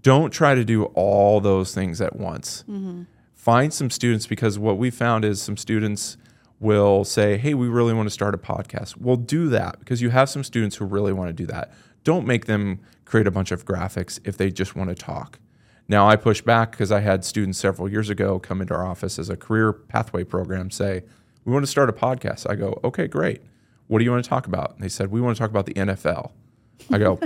[0.00, 2.64] Don't try to do all those things at once.
[2.66, 3.02] Mm-hmm.
[3.34, 6.16] Find some students because what we found is some students
[6.60, 8.96] will say, Hey, we really want to start a podcast.
[8.96, 11.70] We'll do that because you have some students who really want to do that.
[12.02, 15.38] Don't make them create a bunch of graphics if they just want to talk.
[15.88, 19.18] Now, I push back because I had students several years ago come into our office
[19.18, 21.02] as a career pathway program say,
[21.44, 22.48] We want to start a podcast.
[22.48, 23.42] I go, Okay, great.
[23.90, 24.74] What do you want to talk about?
[24.74, 26.30] And they said, We want to talk about the NFL.
[26.92, 27.18] I go,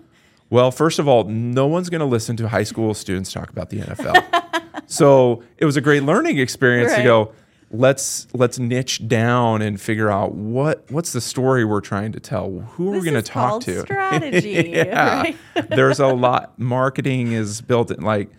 [0.50, 3.70] Well, first of all, no one's going to listen to high school students talk about
[3.70, 4.82] the NFL.
[4.86, 6.98] so it was a great learning experience right.
[6.98, 7.32] to go,
[7.72, 12.50] let's let's niche down and figure out what what's the story we're trying to tell.
[12.50, 13.80] Who are we going to talk to?
[13.80, 14.70] Strategy.
[14.76, 15.32] yeah.
[15.70, 16.56] There's a lot.
[16.56, 18.30] Marketing is built in like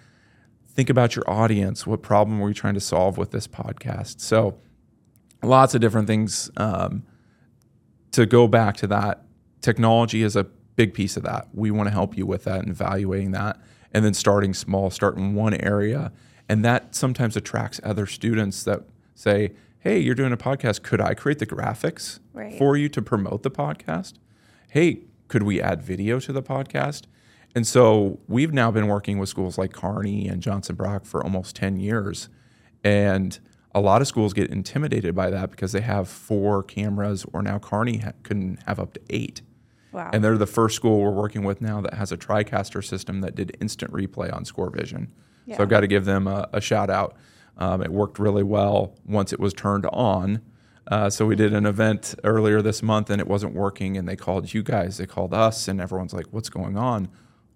[0.70, 1.86] think about your audience.
[1.86, 4.22] What problem are we trying to solve with this podcast?
[4.22, 4.58] So
[5.42, 6.50] lots of different things.
[6.56, 7.04] Um,
[8.14, 9.26] to go back to that,
[9.62, 10.46] technology is a
[10.76, 11.50] big piece of that.
[11.54, 13.60] We want to help you with that and evaluating that,
[13.92, 16.12] and then starting small, start in one area.
[16.50, 18.84] And that sometimes attracts other students that
[19.16, 20.84] say, hey, you're doing a podcast.
[20.84, 22.58] Could I create the graphics right.
[22.58, 24.14] for you to promote the podcast?
[24.70, 27.04] Hey, could we add video to the podcast?
[27.56, 31.56] And so we've now been working with schools like Kearney and Johnson Brock for almost
[31.56, 32.30] 10 years.
[32.84, 33.40] And
[33.76, 37.60] a lot of schools get intimidated by that because they have four cameras, or now
[37.60, 39.42] Kearney ha- can have up to eight.
[39.92, 40.10] Wow.
[40.12, 43.36] And they're the first school we're working with now that has a TriCaster system that
[43.36, 45.08] did instant replay on ScoreVision.
[45.46, 45.58] Yeah.
[45.58, 47.16] So I've got to give them a, a shout out.
[47.58, 50.42] Um, it worked really well once it was turned on.
[50.88, 54.16] Uh, so we did an event earlier this month and it wasn't working, and they
[54.16, 57.08] called you guys, they called us, and everyone's like, "What's going on?"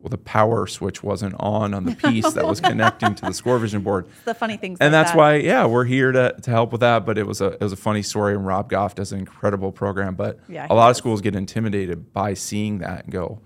[0.07, 3.83] Well, the power switch wasn't on on the piece that was connecting to the ScoreVision
[3.83, 4.07] board.
[4.07, 5.17] It's the funny things, and like that's that.
[5.17, 7.05] why, yeah, we're here to, to help with that.
[7.05, 9.73] But it was a it was a funny story, and Rob Goff does an incredible
[9.73, 10.15] program.
[10.15, 10.95] But yeah, a lot does.
[10.95, 13.41] of schools get intimidated by seeing that and go,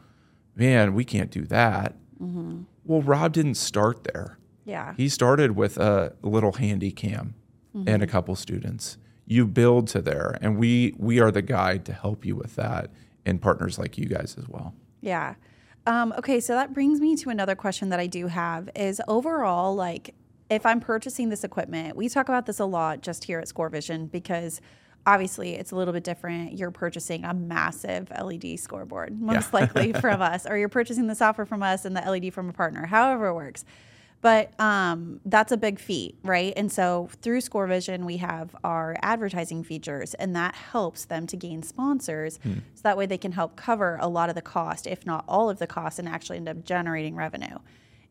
[0.56, 2.62] "Man, we can't do that." Mm-hmm.
[2.86, 4.38] Well, Rob didn't start there.
[4.64, 4.94] Yeah.
[4.96, 7.34] He started with a little handy cam
[7.76, 7.90] mm-hmm.
[7.90, 9.00] and a couple students.
[9.26, 12.92] You build to there, and we we are the guide to help you with that,
[13.26, 14.76] and partners like you guys as well.
[15.02, 15.34] Yeah.
[15.88, 19.76] Um, okay, so that brings me to another question that I do have is overall,
[19.76, 20.14] like,
[20.50, 24.12] if I'm purchasing this equipment, we talk about this a lot just here at ScoreVision
[24.12, 24.62] because
[25.06, 26.54] obviously it's a little bit different.
[26.54, 29.62] You're purchasing a massive LED scoreboard, most yeah.
[29.62, 32.54] likely from us, or you're purchasing the software from us and the LED from a
[32.54, 33.66] partner, however it works.
[34.22, 36.54] But um, that's a big feat, right?
[36.56, 41.64] And so through ScoreVision, we have our advertising features, and that helps them to gain
[41.64, 42.40] sponsors.
[42.44, 42.60] Hmm.
[42.76, 45.50] So that way they can help cover a lot of the cost, if not all
[45.50, 47.58] of the cost, and actually end up generating revenue.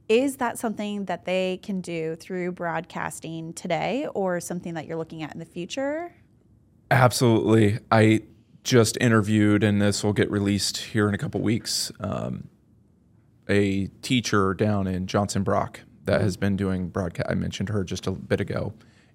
[0.08, 5.22] Is that something that they can do through broadcasting today or something that you're looking
[5.22, 6.12] at in the future?
[6.90, 7.78] Absolutely.
[7.92, 8.22] I
[8.64, 11.92] just interviewed, and this will get released here in a couple weeks.
[12.00, 12.48] Um,
[13.48, 17.28] a teacher down in Johnson Brock that has been doing broadcast.
[17.30, 18.72] I mentioned her just a bit ago,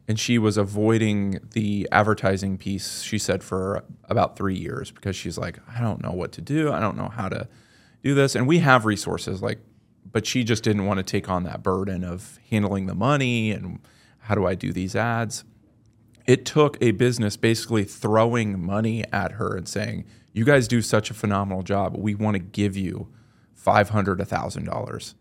[0.07, 3.01] and she was avoiding the advertising piece.
[3.01, 6.71] She said for about three years because she's like, I don't know what to do.
[6.71, 7.47] I don't know how to
[8.03, 8.35] do this.
[8.35, 9.59] And we have resources like,
[10.11, 13.79] but she just didn't want to take on that burden of handling the money and
[14.19, 15.43] how do I do these ads.
[16.25, 21.11] It took a business basically throwing money at her and saying, "You guys do such
[21.11, 21.95] a phenomenal job.
[21.97, 23.09] We want to give you
[23.53, 25.13] five hundred, a thousand dollars."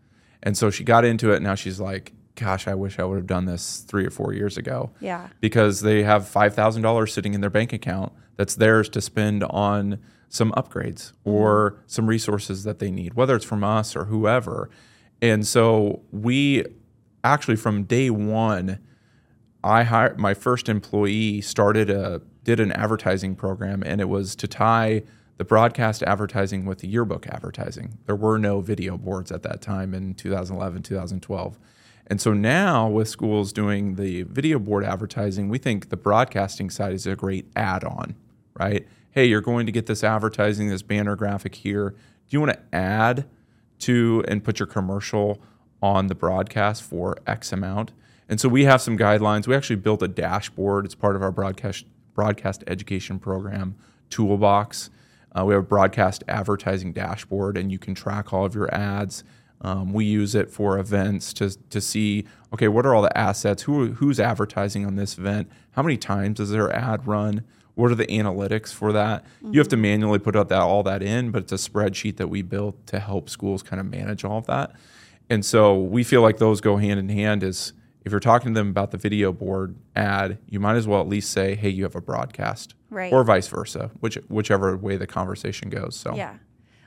[0.45, 1.41] And so she got into it.
[1.41, 4.57] Now she's like, gosh, I wish I would have done this three or four years
[4.57, 4.91] ago.
[4.99, 5.27] Yeah.
[5.41, 10.51] Because they have $5,000 sitting in their bank account that's theirs to spend on some
[10.51, 11.81] upgrades or mm-hmm.
[11.87, 14.69] some resources that they need, whether it's from us or whoever.
[15.21, 16.63] And so we
[17.23, 18.79] actually, from day one,
[19.63, 24.47] I hired my first employee started a did an advertising program and it was to
[24.47, 25.01] tie
[25.37, 27.97] the broadcast advertising with the yearbook advertising.
[28.05, 31.59] There were no video boards at that time in 2011, 2012.
[32.07, 36.93] And so now with schools doing the video board advertising, we think the broadcasting side
[36.93, 38.15] is a great add-on,
[38.57, 38.87] right?
[39.11, 41.89] Hey, you're going to get this advertising, this banner graphic here.
[41.89, 41.97] Do
[42.29, 43.25] you want to add
[43.79, 45.41] to and put your commercial
[45.81, 47.91] on the broadcast for X amount?
[48.29, 49.47] And so we have some guidelines.
[49.47, 50.85] We actually built a dashboard.
[50.85, 53.75] It's part of our broadcast broadcast education program
[54.09, 54.89] toolbox.
[55.37, 59.23] Uh, we have a broadcast advertising dashboard, and you can track all of your ads.
[59.61, 63.63] Um, we use it for events to, to see okay, what are all the assets?
[63.63, 65.49] Who, who's advertising on this event?
[65.71, 67.43] How many times does their ad run?
[67.73, 69.25] What are the analytics for that?
[69.25, 69.53] Mm-hmm.
[69.53, 72.29] You have to manually put out that all that in, but it's a spreadsheet that
[72.29, 74.71] we built to help schools kind of manage all of that.
[75.29, 77.43] And so we feel like those go hand in hand.
[77.43, 77.73] Is
[78.05, 81.07] if you're talking to them about the video board ad, you might as well at
[81.07, 83.11] least say, "Hey, you have a broadcast," right.
[83.11, 85.95] or vice versa, which whichever way the conversation goes.
[85.95, 86.37] So yeah.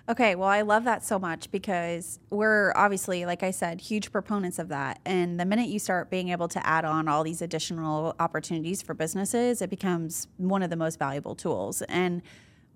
[0.09, 4.59] Okay, well, I love that so much because we're obviously, like I said, huge proponents
[4.59, 5.01] of that.
[5.05, 8.95] And the minute you start being able to add on all these additional opportunities for
[8.95, 11.83] businesses, it becomes one of the most valuable tools.
[11.91, 12.23] And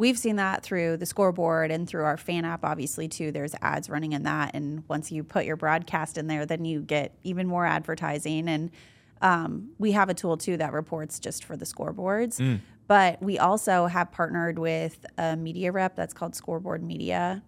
[0.02, 3.88] we've seen that through the scoreboard and through our fan app obviously too there's ads
[3.88, 7.46] running in that and once you put your broadcast in there then you get even
[7.46, 8.72] more advertising and
[9.20, 12.58] um, we have a tool too that reports just for the scoreboards mm.
[12.88, 17.40] but we also have partnered with a media rep that's called scoreboard media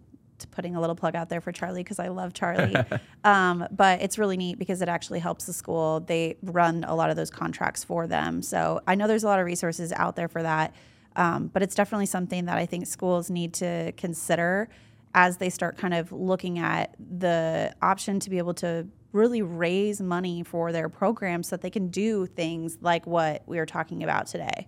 [0.51, 2.75] putting a little plug out there for Charlie because I love Charlie.
[3.25, 6.01] um, but it's really neat because it actually helps the school.
[6.01, 8.43] They run a lot of those contracts for them.
[8.43, 10.75] So I know there's a lot of resources out there for that.
[11.17, 14.69] Um, but it's definitely something that I think schools need to consider
[15.15, 20.01] as they start kind of looking at the option to be able to really raise
[20.01, 24.03] money for their programs so that they can do things like what we are talking
[24.03, 24.67] about today.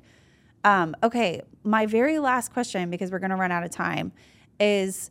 [0.62, 4.12] Um, okay, my very last question, because we're going to run out of time,
[4.60, 5.10] is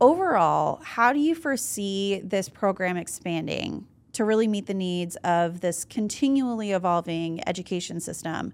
[0.00, 5.84] overall, how do you foresee this program expanding to really meet the needs of this
[5.84, 8.52] continually evolving education system?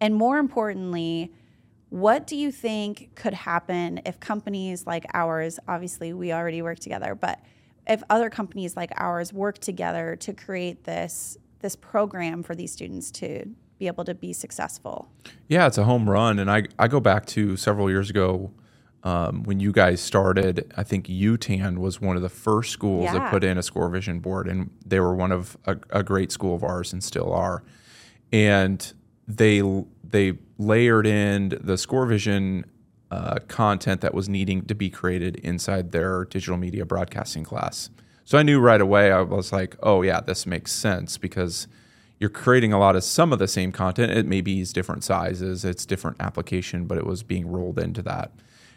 [0.00, 1.32] And more importantly,
[1.88, 7.14] what do you think could happen if companies like ours, obviously we already work together,
[7.14, 7.40] but
[7.86, 13.10] if other companies like ours work together to create this this program for these students
[13.10, 13.44] to
[13.78, 15.10] be able to be successful?
[15.48, 16.38] Yeah, it's a home run.
[16.38, 18.52] And I, I go back to several years ago
[19.02, 20.72] um, when you guys started.
[20.76, 23.14] I think Yutan was one of the first schools yeah.
[23.14, 26.54] that put in a ScoreVision board, and they were one of a, a great school
[26.54, 27.62] of ours and still are.
[28.32, 28.92] And
[29.26, 29.62] they
[30.04, 32.64] they layered in the ScoreVision
[33.10, 37.90] uh, content that was needing to be created inside their digital media broadcasting class.
[38.24, 39.12] So I knew right away.
[39.12, 41.68] I was like, oh yeah, this makes sense because
[42.18, 44.10] you're creating a lot of some of the same content.
[44.12, 48.32] It maybe is different sizes, it's different application, but it was being rolled into that.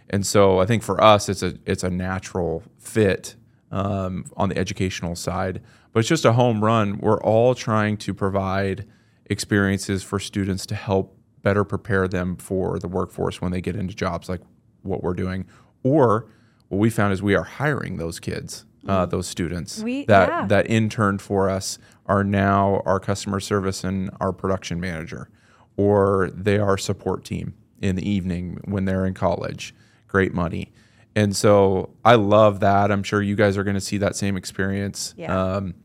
[0.10, 3.36] And so I think for us, it's a it's a natural fit
[3.72, 5.62] um, on the educational side,
[5.94, 7.00] but it's just a home run.
[7.00, 8.86] We're all trying to provide
[9.30, 13.96] experiences for students to help better prepare them for the workforce when they get into
[13.96, 14.42] jobs like
[14.82, 15.46] what we're doing.
[15.84, 16.30] Or
[16.68, 19.10] what we found is we are hiring those kids, uh, mm.
[19.10, 20.46] those students we, that yeah.
[20.48, 25.30] that interned for us are now our customer service and our production manager,
[25.78, 29.74] or they are support team in the evening when they're in college.
[30.08, 30.72] Great money.
[31.16, 32.92] And so I love that.
[32.92, 35.14] I'm sure you guys are going to see that same experience.
[35.18, 35.56] Yeah.
[35.56, 35.76] Um,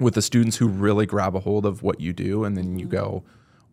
[0.00, 2.86] with the students who really grab a hold of what you do and then you
[2.86, 2.96] mm-hmm.
[2.96, 3.22] go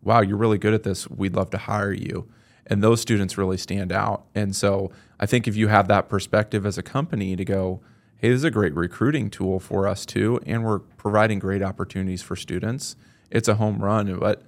[0.02, 1.08] wow you're really good at this.
[1.08, 2.28] We'd love to hire you.
[2.66, 4.24] And those students really stand out.
[4.34, 7.80] And so i think if you have that perspective as a company to go
[8.18, 12.22] hey this is a great recruiting tool for us too and we're providing great opportunities
[12.22, 12.94] for students
[13.30, 14.18] it's a home run.
[14.18, 14.42] But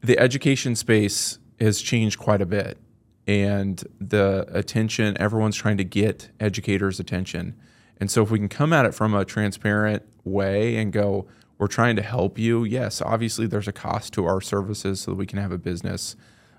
[0.00, 2.78] the education space has changed quite a bit
[3.26, 7.54] and the attention everyone's trying to get educators attention
[8.02, 11.68] and so if we can come at it from a transparent way and go, we're
[11.68, 12.64] trying to help you.
[12.64, 16.16] Yes, obviously there's a cost to our services so that we can have a business,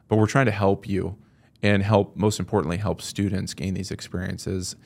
[0.07, 1.17] but we're trying to help you
[1.61, 4.77] and help, most importantly, help students gain these experiences.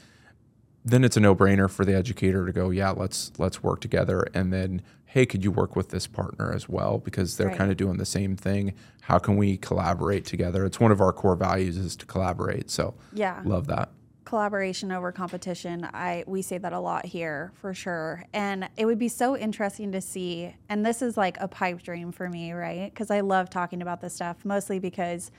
[0.84, 4.26] Then it's a no-brainer for the educator to go, yeah, let's let's work together.
[4.34, 7.58] And then, hey, could you work with this partner as well because they're right.
[7.58, 8.74] kind of doing the same thing?
[9.02, 10.66] How can we collaborate together?
[10.66, 12.72] It's one of our core values is to collaborate.
[12.72, 13.92] So yeah, love that
[14.28, 15.88] collaboration over competition.
[15.94, 18.26] I we say that a lot here for sure.
[18.34, 22.12] And it would be so interesting to see and this is like a pipe dream
[22.12, 22.94] for me, right?
[22.94, 25.32] Cuz I love talking about this stuff mostly because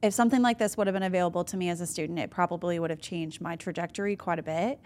[0.00, 2.78] if something like this would have been available to me as a student, it probably
[2.78, 4.78] would have changed my trajectory quite a bit.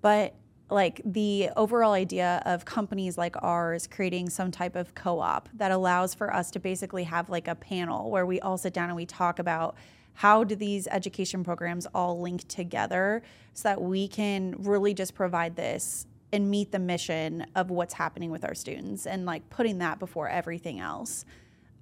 [0.00, 0.34] But
[0.70, 6.14] like the overall idea of companies like ours creating some type of co-op that allows
[6.14, 9.04] for us to basically have like a panel where we all sit down and we
[9.04, 9.76] talk about
[10.14, 15.56] how do these education programs all link together so that we can really just provide
[15.56, 19.98] this and meet the mission of what's happening with our students and like putting that
[19.98, 21.24] before everything else.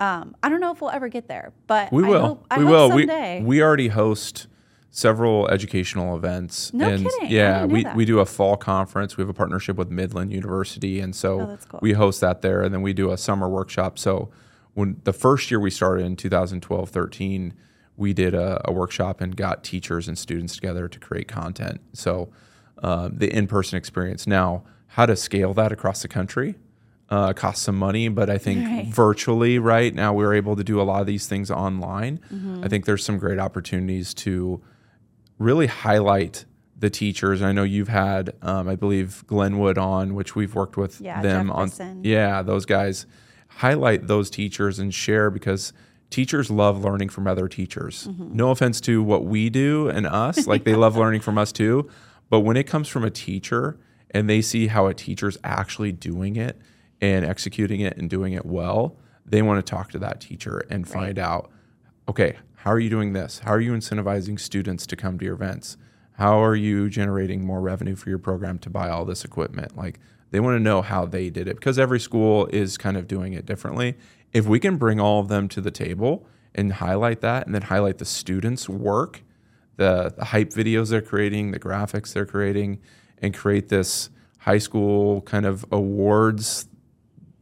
[0.01, 2.21] Um, I don't know if we'll ever get there, but We I will.
[2.27, 2.89] hope, I we hope will.
[2.91, 3.41] someday.
[3.41, 4.49] We we already host
[4.91, 6.73] several educational events.
[6.75, 7.31] No and kidding.
[7.31, 7.97] Yeah, we that.
[7.97, 9.17] we do a fall conference.
[9.17, 11.81] We have a partnership with Midland University, and so Oh, cool.
[11.83, 12.63] we host that there.
[12.63, 13.99] And then we do a summer workshop.
[13.99, 14.31] So
[14.75, 17.55] when the first year we started in 2012, 13,
[17.97, 21.81] we did a, a workshop and got teachers and students together to create content.
[21.93, 22.31] So
[22.83, 24.27] um, the in-person experience.
[24.27, 26.57] Now, how to scale that across the country?
[27.09, 28.87] Uh, costs some money, but I think Right.
[28.87, 32.21] virtually right now we're able to do a lot of these things online.
[32.33, 32.65] Mm-hmm.
[32.65, 34.63] I think there's some great opportunities to
[35.39, 36.47] really highlight
[36.79, 37.43] the teachers.
[37.43, 41.49] I know you've had, um, I believe, Glenwood on, which we've worked with Yeah, them
[41.49, 41.99] Jefferson.
[41.99, 42.05] on.
[42.05, 43.05] Yeah, those guys
[43.49, 45.75] highlight those teachers and share because
[46.13, 48.07] teachers love learning from other teachers.
[48.07, 48.37] Mm-hmm.
[48.37, 51.91] No offense to what we do and us, like they love learning from us too.
[52.31, 53.79] But when it comes from a teacher
[54.11, 56.61] and they see how a teacher's actually doing it
[57.01, 58.97] and executing it and doing it well,
[59.27, 61.51] they want to talk to that teacher and find out
[62.09, 63.41] okay, how are you doing this?
[63.41, 65.77] How are you incentivizing students to come to your events?
[66.15, 69.77] How are you generating more revenue for your program to buy all this equipment?
[69.77, 69.99] Like
[70.31, 73.35] they want to know how they did it because every school is kind of doing
[73.35, 73.97] it differently.
[74.33, 77.63] If we can bring all of them to the table and highlight that and then
[77.63, 79.23] highlight the students' work,
[79.77, 82.79] the, the hype videos they're creating, the graphics they're creating,
[83.21, 86.67] and create this high school kind of awards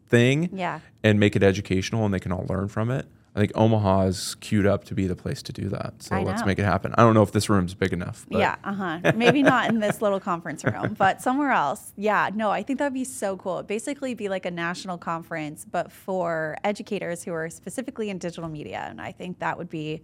[0.09, 0.81] thing Yeah.
[1.03, 3.07] and make it educational and they can all learn from it.
[3.35, 6.03] I think Omaha is queued up to be the place to do that.
[6.03, 6.47] So I let's know.
[6.47, 6.93] make it happen.
[6.99, 8.27] I don't know if this room's big enough.
[8.29, 9.13] But Yeah, uh huh.
[9.15, 11.93] Maybe not in this little conference room, but somewhere else.
[11.97, 13.57] Yeah, no, I think that'd be so cool.
[13.57, 18.49] It'd basically be like a national conference, but for educators who are specifically in digital
[18.49, 18.87] media.
[18.91, 20.03] And I think that would be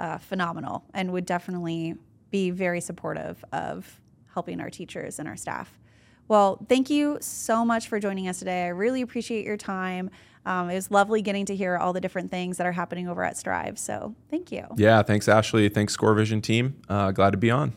[0.00, 1.96] uh, phenomenal and would definitely
[2.30, 4.00] be very supportive of
[4.32, 5.78] helping our teachers and our staff.
[6.26, 8.64] Well, thank you so much for joining us today.
[8.64, 10.10] I really appreciate your time.
[10.46, 13.24] Um, it was lovely getting to hear all the different things that are happening over
[13.24, 13.78] at Striv.
[13.78, 14.66] So thank you.
[14.76, 15.68] Yeah, thanks, Ashley.
[15.68, 16.80] Thanks, ScoreVision team.
[16.88, 17.72] Uh, glad to be on.